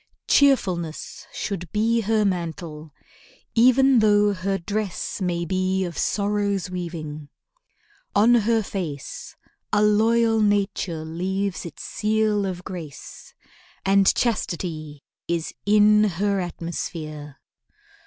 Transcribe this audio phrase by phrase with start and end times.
[0.27, 2.91] Cheerfulness Should be her mantle,
[3.53, 7.29] even though her dress May be of Sorrow's weaving.
[8.15, 9.35] On her face
[9.71, 13.35] A loyal nature leaves its seal of grace,
[13.85, 17.39] And chastity is in her atmosphere.